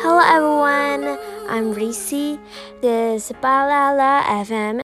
[0.00, 1.18] Hello everyone,
[1.50, 2.38] I'm Reese.
[2.80, 4.80] This is Balala FM.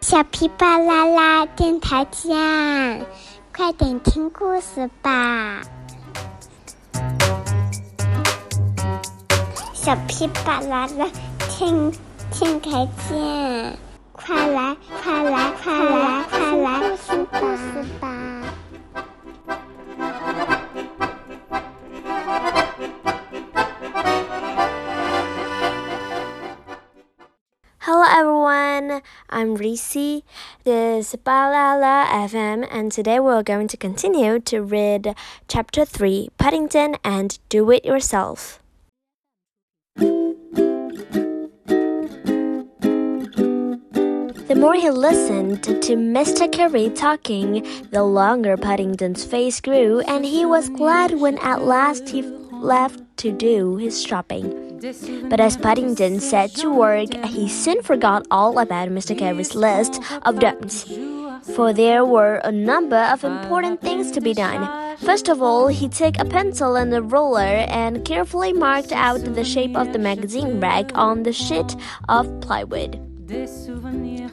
[0.00, 3.06] 小皮巴啦啦电台见，
[3.54, 5.62] 快点听故事吧！
[9.72, 11.06] 小皮巴啦啦
[11.48, 11.92] 听
[12.32, 13.78] 电台见，
[14.10, 18.08] 快来快来快来快来听故事吧
[27.85, 30.21] ！Hello everyone, I'm Reese.
[30.63, 35.15] This is Balala FM, and today we're going to continue to read
[35.47, 38.61] Chapter 3 Paddington and Do It Yourself.
[39.95, 40.05] The
[44.55, 46.45] more he listened to Mr.
[46.55, 52.21] Curry talking, the longer Paddington's face grew, and he was glad when at last he
[52.51, 54.70] left to do his shopping.
[55.29, 59.17] But as Paddington set to work, he soon forgot all about Mr.
[59.17, 60.89] Curry's list of don'ts.
[61.55, 64.97] For there were a number of important things to be done.
[64.97, 69.43] First of all, he took a pencil and a ruler and carefully marked out the
[69.43, 71.75] shape of the magazine rack on the sheet
[72.09, 73.10] of plywood.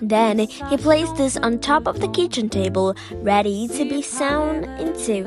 [0.00, 5.24] Then he placed this on top of the kitchen table, ready to be sewn into.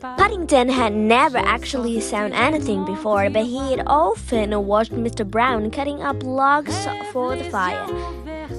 [0.00, 5.28] Paddington had never actually sewn anything before, but he had often watched Mr.
[5.28, 6.76] Brown cutting up logs
[7.12, 7.86] for the fire.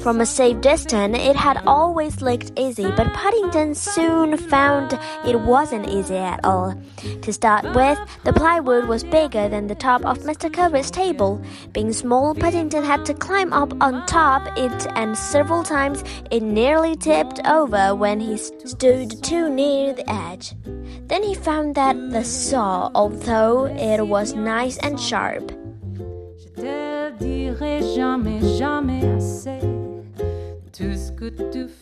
[0.01, 5.89] From a safe distance, it had always looked easy, but Paddington soon found it wasn't
[5.89, 6.75] easy at all.
[7.21, 10.51] To start with, the plywood was bigger than the top of Mr.
[10.53, 11.41] Curry's table.
[11.71, 16.95] Being small, Paddington had to climb up on top it, and several times it nearly
[16.95, 20.53] tipped over when he stood too near the edge.
[21.07, 25.51] Then he found that the saw, although it was nice and sharp,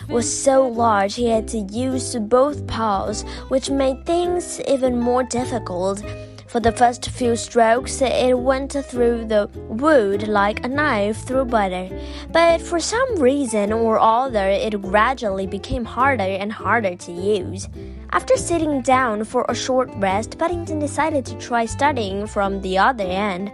[0.10, 6.04] was so large he had to use both paws, which made things even more difficult.
[6.48, 11.88] For the first few strokes, it went through the wood like a knife through butter.
[12.34, 17.70] But for some reason or other, it gradually became harder and harder to use.
[18.14, 23.06] After sitting down for a short rest, Paddington decided to try studying from the other
[23.06, 23.54] end.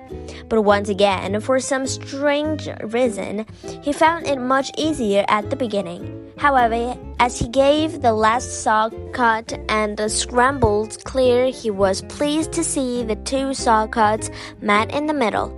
[0.50, 3.45] But once again, for some strange reason,
[3.84, 6.34] he found it much easier at the beginning.
[6.38, 12.51] However, as he gave the last saw cut and the scrambled clear, he was pleased
[12.53, 15.53] to see the two saw cuts met in the middle,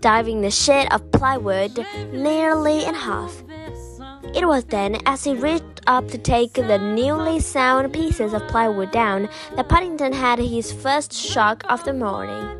[0.00, 3.42] diving the sheet of plywood nearly in half.
[4.32, 8.92] It was then, as he reached up to take the newly sewn pieces of plywood
[8.92, 12.56] down, that Paddington had his first shock of the morning.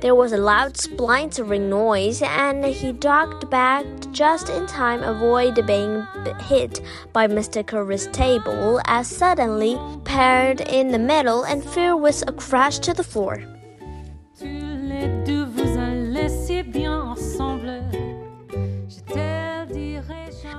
[0.00, 5.64] There was a loud splintering noise, and he ducked back just in time to avoid
[5.64, 6.06] being
[6.40, 6.80] hit
[7.12, 7.64] by Mr.
[7.64, 13.04] Curry's table as suddenly paired in the middle and fell with a crash to the
[13.04, 13.42] floor.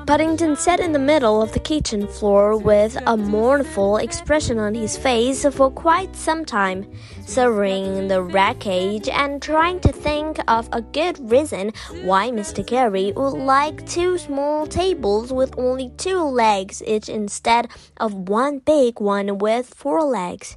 [0.08, 4.96] Paddington sat in the middle of the kitchen floor with a mournful expression on his
[4.96, 6.90] face for quite some time,
[7.26, 11.74] surveying the wreckage and trying to think of a good reason
[12.04, 12.66] why Mr.
[12.66, 19.02] Curry would like two small tables with only two legs each instead of one big
[19.02, 20.56] one with four legs.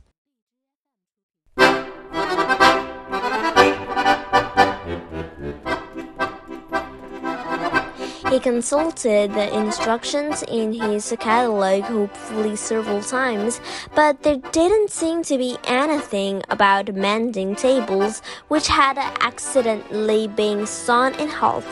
[8.30, 13.60] He consulted the instructions in his catalog hopefully several times,
[13.96, 21.12] but there didn't seem to be anything about mending tables which had accidentally been sawn
[21.14, 21.66] in half.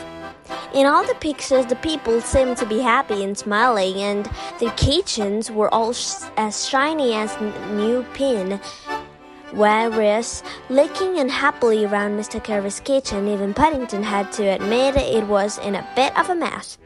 [0.73, 4.29] In all the pictures, the people seemed to be happy and smiling, and
[4.59, 7.39] the kitchens were all sh as shiny as
[7.71, 8.59] new pin.
[9.51, 12.43] Whereas, looking unhappily around Mr.
[12.43, 16.77] Curry's kitchen, even Paddington had to admit it was in a bit of a mess.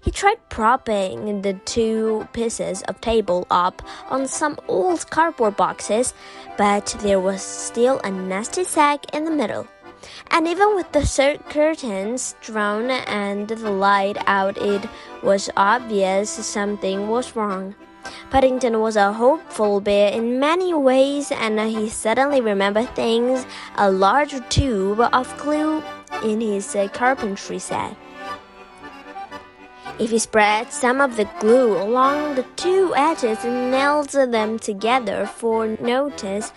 [0.00, 6.14] He tried propping the two pieces of table up on some old cardboard boxes,
[6.56, 9.68] but there was still a nasty sack in the middle.
[10.30, 14.88] And even with the curtains drawn and the light out, it
[15.22, 17.74] was obvious something was wrong.
[18.30, 24.34] Paddington was a hopeful bear in many ways, and he suddenly remembered things a large
[24.48, 25.82] tube of glue
[26.22, 27.96] in his carpentry set.
[29.98, 35.24] If he spread some of the glue along the two edges and nailed them together
[35.24, 36.52] for notice,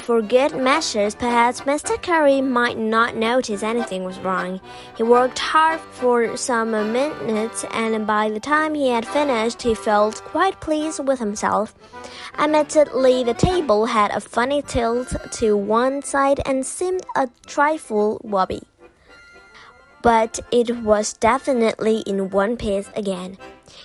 [0.00, 2.00] For good measures, perhaps Mr.
[2.00, 4.60] Curry might not notice anything was wrong.
[4.96, 10.22] He worked hard for some minutes, and by the time he had finished, he felt
[10.24, 11.74] quite pleased with himself.
[12.38, 18.62] Admittedly, the table had a funny tilt to one side and seemed a trifle wobbly.
[20.00, 23.36] But it was definitely in one piece again.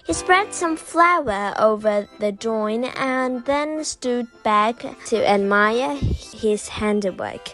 [0.08, 7.54] He spread some flour over the joint and then stood back to admire his handiwork.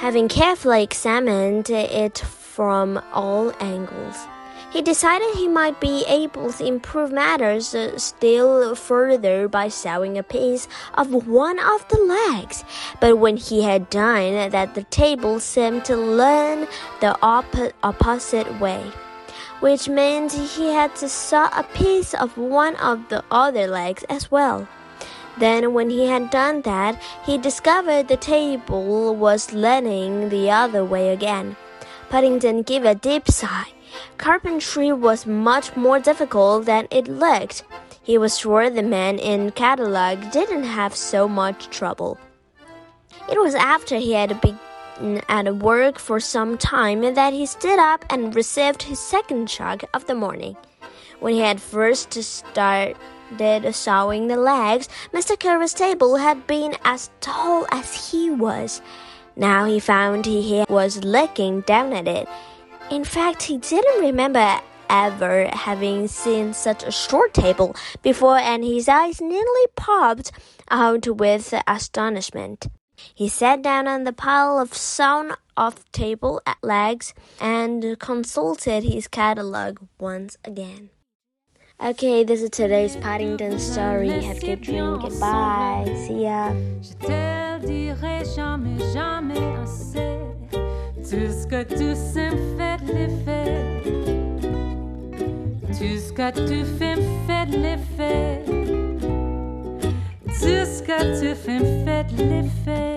[0.00, 4.16] Having carefully examined it from all angles,
[4.72, 10.68] he decided he might be able to improve matters still further by sewing a piece
[10.94, 12.64] of one of the legs.
[13.00, 16.66] But when he had done that, the table seemed to lean
[17.00, 18.92] the op opposite way,
[19.60, 24.30] which meant he had to sew a piece of one of the other legs as
[24.30, 24.68] well.
[25.38, 31.10] Then, when he had done that, he discovered the table was leaning the other way
[31.10, 31.56] again.
[32.08, 33.75] Paddington gave a deep sigh.
[34.18, 37.64] Carpentry was much more difficult than it looked.
[38.02, 42.18] He was sure the man in catalog didn't have so much trouble.
[43.28, 44.58] It was after he had been
[45.28, 50.06] at work for some time that he stood up and received his second shock of
[50.06, 50.56] the morning.
[51.20, 52.96] When he had first started
[53.74, 55.38] sawing the legs, Mr.
[55.38, 58.80] Curry's table had been as tall as he was.
[59.34, 62.28] Now he found he was looking down at it.
[62.90, 68.88] In fact, he didn't remember ever having seen such a short table before, and his
[68.88, 70.30] eyes nearly popped
[70.70, 72.68] out with astonishment.
[73.14, 79.78] He sat down on the pile of sewn off table legs and consulted his catalog
[79.98, 80.90] once again.
[81.82, 84.08] Okay, this is today's Paddington story.
[84.08, 84.98] Have a good dream.
[84.98, 85.84] Goodbye.
[86.06, 86.54] See ya.
[91.08, 93.82] Jusqu'à tu sais me faire l'effet.
[95.80, 98.42] Jusqu'à tu fais me faire l'effet.
[100.26, 102.95] Jusqu'à tu fais me faire l'effet.